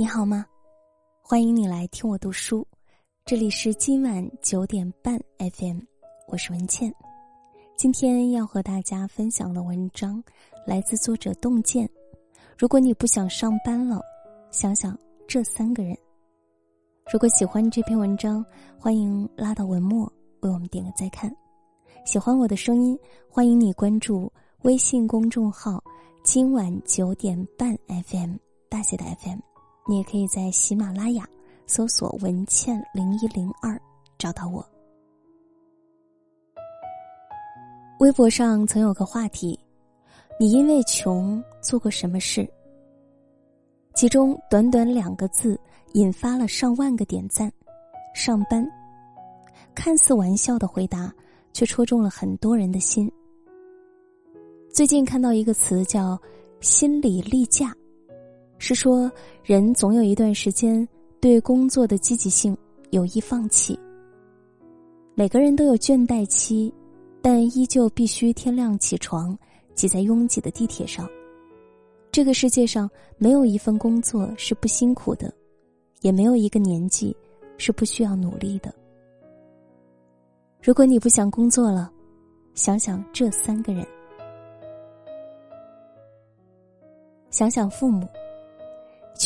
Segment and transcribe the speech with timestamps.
[0.00, 0.46] 你好吗？
[1.20, 2.66] 欢迎你来听我读书，
[3.26, 5.78] 这里是今晚九点半 FM，
[6.26, 6.90] 我是文倩。
[7.76, 10.24] 今天要和大家分享的文章
[10.66, 11.86] 来自作者洞见。
[12.56, 14.00] 如果你不想上班了，
[14.50, 15.94] 想想这三个人。
[17.12, 18.42] 如果喜欢这篇文章，
[18.78, 20.10] 欢迎拉到文末
[20.40, 21.30] 为我们点个再看。
[22.06, 22.98] 喜欢我的声音，
[23.28, 24.32] 欢迎你关注
[24.62, 25.84] 微信公众号
[26.24, 27.76] “今晚九点半
[28.06, 28.36] FM”
[28.70, 29.49] 大写的 FM。
[29.88, 31.28] 你也可以在喜马拉雅
[31.66, 33.80] 搜索“文倩零一零二”
[34.18, 34.64] 找到我。
[37.98, 39.58] 微博上曾有个话题
[40.38, 42.48] ：“你因为穷做过什么事？”
[43.94, 45.58] 其中短短两个字
[45.94, 47.52] 引发了上万个点赞。
[48.14, 48.66] 上班，
[49.74, 51.12] 看似玩笑的回答，
[51.52, 53.10] 却戳中了很多人的心。
[54.72, 56.18] 最近看到一个词叫
[56.60, 57.74] “心理例假”。
[58.62, 59.10] 是说，
[59.42, 60.86] 人总有一段时间
[61.18, 62.54] 对工作的积极性
[62.90, 63.76] 有意放弃。
[65.14, 66.72] 每个人都有倦怠期，
[67.22, 69.36] 但依旧必须天亮起床，
[69.74, 71.08] 挤在拥挤的地铁上。
[72.12, 75.32] 这个世界上没有一份工作是不辛苦的，
[76.02, 77.16] 也没有一个年纪
[77.56, 78.70] 是不需要努力的。
[80.62, 81.90] 如果你不想工作了，
[82.54, 83.86] 想想这三个人，
[87.30, 88.06] 想想父母。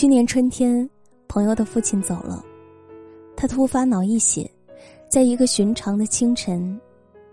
[0.05, 0.87] 去年春天，
[1.29, 2.45] 朋友的父亲走了，
[3.35, 4.47] 他突发脑溢血，
[5.09, 6.79] 在一个寻常的清晨，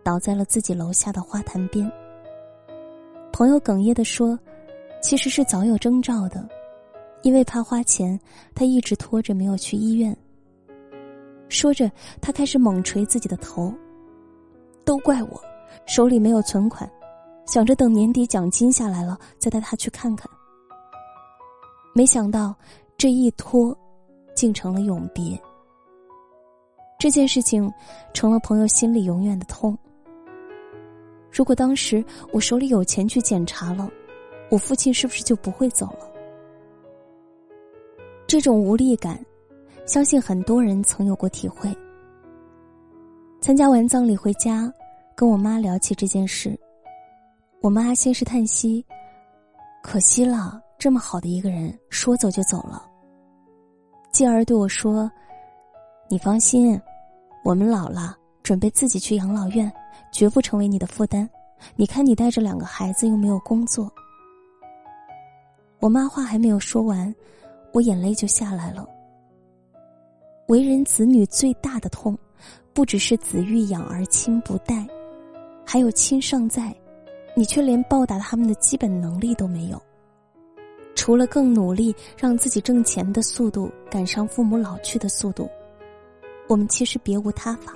[0.05, 1.91] 倒在了自己楼下的花坛边。
[3.33, 4.39] 朋友哽咽的说
[5.03, 6.47] ：“其实是早有征兆的，
[7.23, 8.17] 因为怕花钱，
[8.55, 10.15] 他一直拖着没有去医院。”
[11.49, 13.73] 说着，他开始猛捶自己的头，
[14.85, 15.41] 都怪我，
[15.85, 16.89] 手里没有存款，
[17.45, 20.25] 想着等年底奖金下来了再带他去看看。
[21.93, 22.55] 没想到，
[22.97, 23.77] 这一拖，
[24.33, 25.39] 竟成了永别。
[26.97, 27.71] 这件事情，
[28.13, 29.77] 成了朋友心里永远的痛。
[31.31, 33.89] 如果当时我手里有钱去检查了，
[34.49, 36.09] 我父亲是不是就不会走了？
[38.27, 39.19] 这种无力感，
[39.85, 41.75] 相信很多人曾有过体会。
[43.41, 44.71] 参加完葬礼回家，
[45.15, 46.57] 跟我妈聊起这件事，
[47.61, 48.85] 我妈先是叹息
[49.83, 52.83] ：“可惜了。”这么好的一个人，说走就走了。
[54.11, 55.07] 继而对我说
[56.09, 56.81] ：“你放心，
[57.43, 59.71] 我们老了，准备自己去养老院，
[60.11, 61.29] 绝不成为你的负担。
[61.75, 63.93] 你看你带着两个孩子又没有工作。”
[65.79, 67.13] 我妈话还没有说完，
[67.73, 68.83] 我眼泪就下来了。
[70.47, 72.17] 为人子女最大的痛，
[72.73, 74.83] 不只是子欲养而亲不待，
[75.63, 76.75] 还有亲尚在，
[77.35, 79.79] 你却连报答他们的基本能力都没有。
[80.95, 85.49] 除了更努力让自己挣钱的速度赶上父母老去的速度，
[86.47, 87.73] 我们其实别无他法。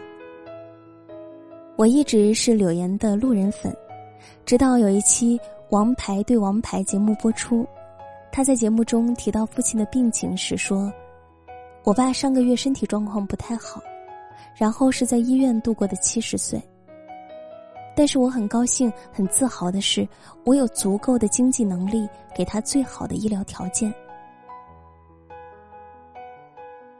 [1.75, 3.75] 我一直是柳岩的路人粉，
[4.45, 5.37] 直到有一期
[5.69, 7.65] 《王牌对王牌》节目播出，
[8.31, 10.91] 他在节目中提到父亲的病情时说
[11.83, 13.81] ：“我爸上个月身体状况不太好，
[14.55, 16.61] 然后是在医院度过的七十岁。”
[17.95, 20.07] 但是我很高兴、很自豪的是，
[20.44, 23.94] 我有足够的经济能力给他最好的医疗条件。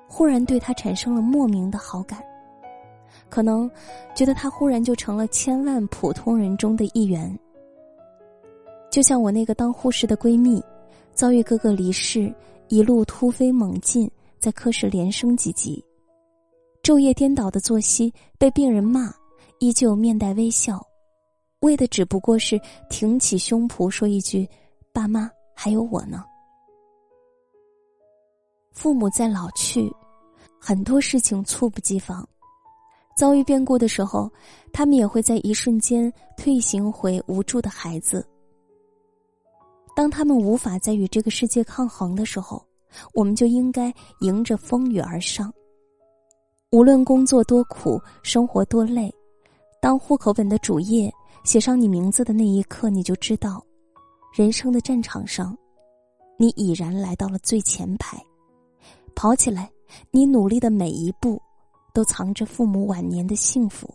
[0.08, 2.24] 忽然对他产生了莫名的好感，
[3.30, 3.70] 可能
[4.16, 7.38] 觉得他忽然就成了千万普通人中的一员。
[8.90, 10.64] 就像我那个当护士的闺蜜，
[11.14, 12.34] 遭遇哥哥离世，
[12.70, 15.84] 一路突飞猛进，在科室连升几级，
[16.82, 19.14] 昼夜颠倒的作息，被病人骂。
[19.60, 20.86] 依旧面带微笑，
[21.62, 24.48] 为的只不过是挺起胸脯说一句
[24.94, 26.24] ：“爸妈还有我呢。”
[28.72, 29.92] 父母在老去，
[30.60, 32.28] 很多事情猝不及防，
[33.16, 34.30] 遭遇变故的时候，
[34.74, 38.26] 他们也会在一瞬间退行回无助的孩子。
[39.96, 42.62] 当他们无法再与这个世界抗衡的时候，
[43.14, 45.52] 我们就应该迎着风雨而上。
[46.72, 49.10] 无论工作多苦，生活多累。
[49.86, 53.64] 当户口本的主页写上你名字的那一刻，你就知道，
[54.34, 55.56] 人生的战场上，
[56.40, 58.18] 你已然来到了最前排。
[59.16, 59.70] 跑起来，
[60.10, 61.40] 你努力的每一步，
[61.94, 63.88] 都藏着父母晚年的幸福。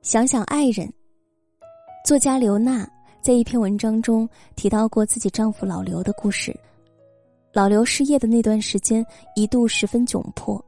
[0.00, 0.90] 想想爱人，
[2.06, 2.88] 作家刘娜
[3.20, 4.26] 在一篇文章中
[4.56, 6.58] 提到过自己丈夫老刘的故事。
[7.52, 9.04] 老刘失业的那段时间，
[9.36, 10.58] 一度十分窘迫。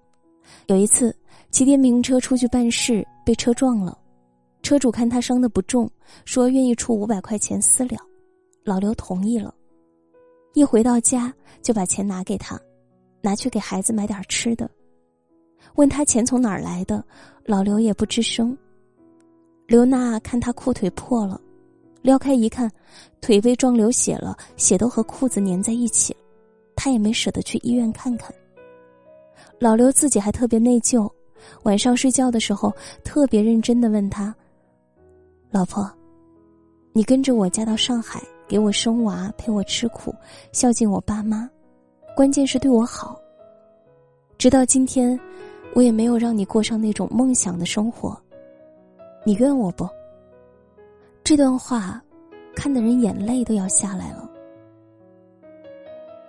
[0.66, 1.16] 有一次。
[1.54, 3.96] 骑电瓶车出去办事，被车撞了。
[4.60, 5.88] 车主看他伤的不重，
[6.24, 7.96] 说愿意出五百块钱私了。
[8.64, 9.54] 老刘同意了。
[10.54, 12.60] 一回到家就把钱拿给他，
[13.22, 14.68] 拿去给孩子买点吃的。
[15.76, 17.04] 问他钱从哪儿来的，
[17.44, 18.58] 老刘也不吱声。
[19.68, 21.40] 刘娜看他裤腿破了，
[22.02, 22.68] 撩开一看，
[23.20, 26.16] 腿被撞流血了，血都和裤子粘在一起，
[26.74, 28.34] 他也没舍得去医院看看。
[29.60, 31.08] 老刘自己还特别内疚，
[31.62, 34.34] 晚上睡觉的时候特别认真的问他
[35.50, 35.90] ：“老婆，
[36.92, 40.14] 你跟着我嫁到上海，给我生娃，陪我吃苦，
[40.52, 41.48] 孝敬我爸妈，
[42.16, 43.18] 关键是对我好。
[44.36, 45.18] 直到今天，
[45.74, 48.16] 我也没有让你过上那种梦想的生活。”
[49.26, 49.88] 你怨我不？
[51.22, 52.02] 这段话，
[52.54, 54.30] 看的人眼泪都要下来了。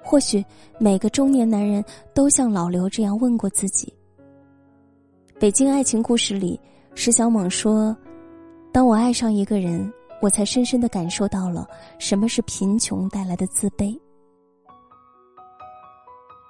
[0.02, 0.42] 或许
[0.78, 1.84] 每个中年男人
[2.14, 3.88] 都像老刘这样问过自己。
[5.38, 6.58] 《北京爱情故事》里，
[6.94, 7.96] 石小猛说
[8.72, 9.92] ：“当我爱上一个人，
[10.22, 11.68] 我才深深的感受到了
[12.00, 14.00] 什么是贫穷带来的自卑。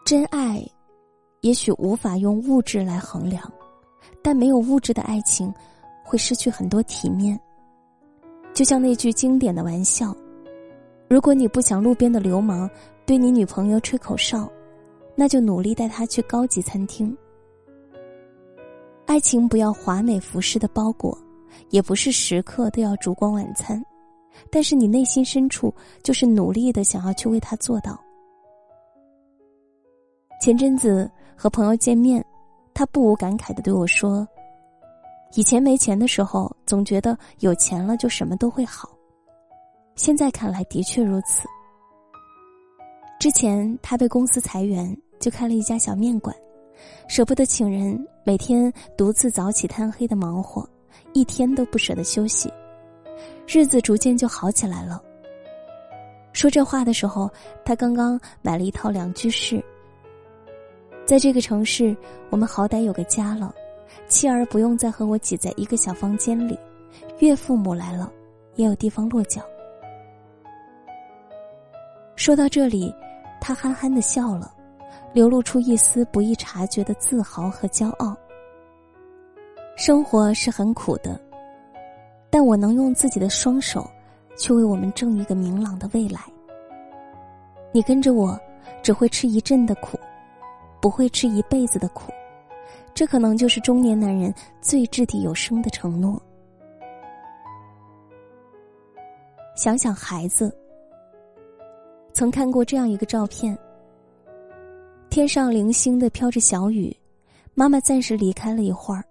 [0.05, 0.63] 真爱，
[1.41, 3.51] 也许无法用物质来衡量，
[4.21, 5.51] 但没有物质的爱情。”
[6.07, 7.37] 会失去很多体面，
[8.53, 10.15] 就像那句经典的玩笑
[11.09, 12.69] ：“如果你不想路边的流氓
[13.07, 14.47] 对你女朋友吹口哨，
[15.15, 17.17] 那就努力带她去高级餐厅。”
[19.15, 21.17] 爱情不要华美服饰的包裹，
[21.69, 23.81] 也不是时刻都要烛光晚餐，
[24.51, 25.73] 但是你内心深处
[26.03, 27.97] 就是努力的想要去为他做到。
[30.41, 32.21] 前阵子和朋友见面，
[32.73, 34.27] 他不无感慨的对我说。
[35.35, 38.89] 以前没钱的时候，总觉得有钱了就什么都会好。
[39.95, 41.47] 现在看来，的确如此。
[43.17, 46.35] 之前他被公司裁员，就开了一家小面馆，
[47.07, 50.67] 舍不得请人，每天独自早起贪黑的忙活，
[51.13, 52.51] 一天都不舍得休息，
[53.47, 55.01] 日子逐渐就好起来了。
[56.33, 57.29] 说这话的时候，
[57.63, 59.63] 他刚刚买了一套两居室。
[61.05, 61.95] 在这个城市，
[62.29, 63.53] 我们好歹有个家了。
[64.07, 66.59] 妻儿不用再和我挤在一个小房间里，
[67.19, 68.11] 岳父母来了，
[68.55, 69.41] 也有地方落脚。
[72.15, 72.93] 说到这里，
[73.39, 74.53] 他憨憨的笑了，
[75.15, 78.13] 流露出一丝不易察觉的自豪和骄傲。
[79.77, 81.17] 生活是很苦的，
[82.29, 83.89] 但我能用自己的双手，
[84.37, 86.19] 去为我们挣一个明朗的未来。
[87.71, 88.37] 你跟着我，
[88.83, 89.97] 只会吃一阵的苦，
[90.81, 92.11] 不会吃一辈子的苦。
[92.93, 96.21] 这可能就是中年男人最掷地有声的承诺。
[99.55, 100.53] 想想孩子，
[102.11, 103.57] 曾看过这样一个照片：
[105.15, 106.93] 天上零星的飘着小雨，
[107.53, 109.01] 妈妈暂时离开了一会儿，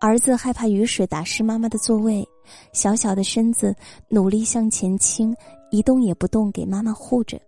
[0.00, 2.26] 儿子害怕雨水打湿妈妈的座位，
[2.72, 3.76] 小小的身子
[4.08, 5.36] 努力向前倾，
[5.70, 7.38] 一动也不动，给妈妈护着。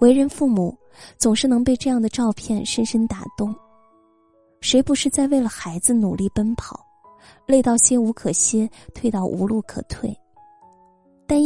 [0.00, 0.74] 为人父母，
[1.18, 3.54] 总是能被这样的照片深深打动。
[4.62, 6.80] 谁不是在为了孩子努力奔跑，
[7.44, 10.18] 累到歇无可歇，退到无路可退？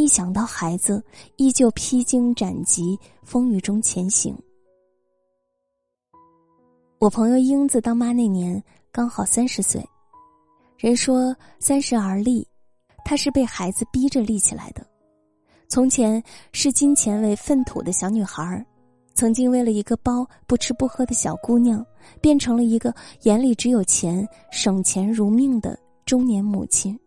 [0.07, 1.03] 想到孩子，
[1.35, 4.37] 依旧披荆斩棘，风雨中前行。
[6.99, 9.83] 我朋友英子当妈那年刚好三十岁，
[10.77, 12.47] 人说三十而立，
[13.05, 14.85] 她是被孩子逼着立起来的。
[15.67, 16.23] 从前
[16.53, 18.65] 视金钱为粪土的小女孩
[19.13, 21.85] 曾经为了一个包不吃不喝的小姑娘，
[22.21, 26.97] 变成了一个眼里只有钱、省钱如命的中年母亲。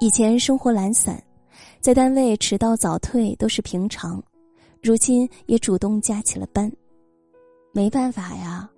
[0.00, 1.22] 以前生活懒散，
[1.86, 4.20] 在单位迟到早退都是平常，
[4.82, 6.68] 如今也主动加起了班。
[7.70, 8.68] 没办法呀，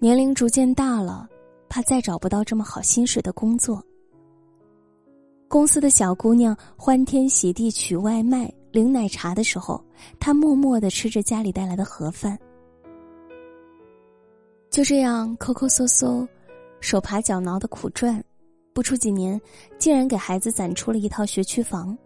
[0.00, 1.28] 年龄逐渐大了，
[1.68, 3.80] 怕再找不到这么好薪水的工作。
[5.46, 9.80] 公司的小姑娘欢天喜地取外卖、领奶茶的时候，
[10.18, 12.36] 她默默的吃着家里带来的盒饭。
[14.68, 16.26] 就这样抠抠搜搜、
[16.80, 18.20] 手爬脚挠的苦赚，
[18.74, 19.40] 不出几年，
[19.78, 21.96] 竟然给孩子攒出了一套学区房。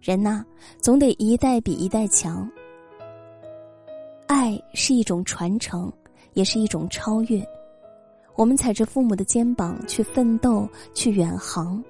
[0.00, 0.44] 人呐，
[0.78, 2.50] 总得一代比一代强。
[4.26, 5.92] 爱是一种传承，
[6.32, 7.46] 也是一种超越。
[8.36, 11.82] 我们踩着父母的肩膀去奋斗，去远航。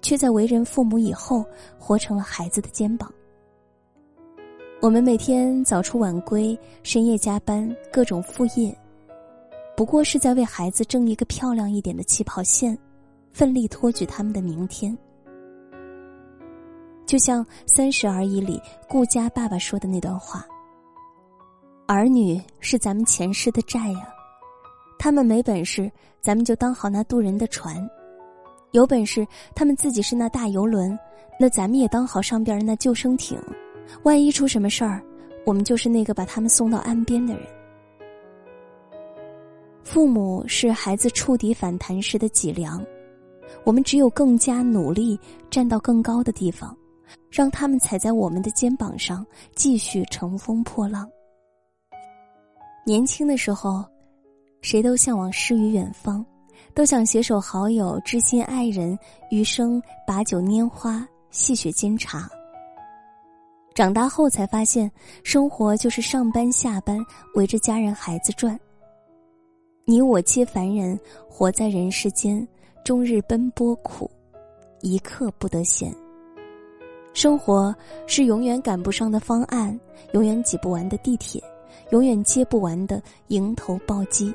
[0.00, 1.44] 却在为人父母以后，
[1.78, 3.08] 活成了孩子的肩膀。
[4.80, 8.76] 我们每天早出晚归，深夜加班，各种副业，
[9.76, 12.76] 不过是在为孩子争一个漂亮一点的起跑线，
[13.32, 14.98] 奋力托举他们的明天。
[17.12, 20.46] 就像《三十而已》里顾家爸爸说的那段话
[21.86, 24.08] ：“儿女是咱们前世的债呀，
[24.98, 25.92] 他们没本事，
[26.22, 27.86] 咱们就当好那渡人的船。”
[28.72, 30.98] 有本事，他们自己是那大游轮，
[31.38, 33.38] 那咱们也当好上边那救生艇，
[34.04, 35.02] 万一出什么事儿，
[35.44, 37.42] 我们就是那个把他们送到岸边的人。
[39.84, 42.82] 父母是孩子触底反弹时的脊梁，
[43.64, 46.74] 我们只有更加努力，站到更高的地方，
[47.30, 51.08] 让他们踩在我们的肩膀上，继续乘风破浪。
[52.84, 53.84] 年轻的时候，
[54.60, 56.24] 谁都向往诗与远方，
[56.74, 58.98] 都想携手好友、知心爱人，
[59.30, 62.28] 余生把酒拈花，细雪煎茶。
[63.74, 64.90] 长大后才发现，
[65.22, 66.98] 生活就是上班下班，
[67.34, 68.58] 围着家人孩子转。
[69.84, 72.46] 你我皆凡人，活在人世间，
[72.84, 74.10] 终日奔波苦，
[74.80, 75.92] 一刻不得闲。
[77.12, 77.74] 生活
[78.06, 79.78] 是永远赶不上的方案，
[80.12, 81.42] 永远挤不完的地铁，
[81.90, 84.32] 永远接不完的迎头暴击。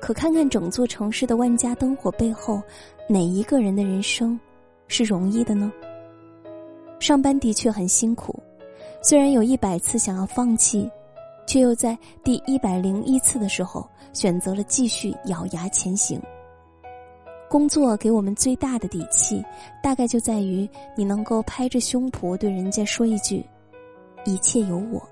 [0.00, 2.62] 可看看整座城市的万家灯火背后，
[3.08, 4.38] 哪一个人的人生
[4.88, 5.72] 是容易的呢？
[6.98, 8.38] 上班的确很辛苦，
[9.02, 10.90] 虽然有一百次想要放弃。
[11.46, 16.20] 却又在第一百零一次的时候选择了继续咬牙前行。
[17.50, 19.44] 工作给我们最大的底气，
[19.82, 23.44] 大概就在于你能够拍着胸脯对人家说一句
[24.24, 25.02] ：“一切有我。”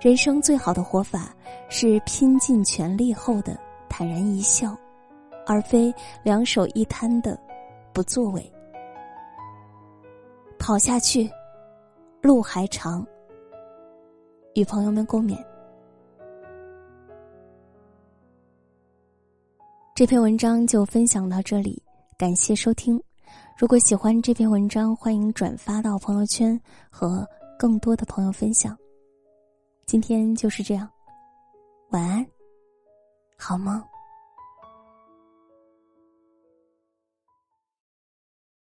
[0.00, 1.36] 人生最好的活法
[1.68, 3.54] 是拼尽全力后的
[3.90, 4.74] 坦然一笑，
[5.46, 5.92] 而非
[6.22, 7.38] 两手一摊的
[7.92, 8.50] 不作为。
[10.58, 11.30] 跑下去，
[12.22, 13.06] 路还长。
[14.54, 15.36] 与朋友们共勉。
[20.00, 21.82] 这篇文章就分享到这里，
[22.16, 22.98] 感谢收听。
[23.54, 27.22] 如果喜欢这篇文章，欢迎转发到朋友圈和
[27.58, 28.74] 更多的朋友分享。
[29.84, 30.88] 今天就是这样，
[31.90, 32.26] 晚安，
[33.36, 33.78] 好梦。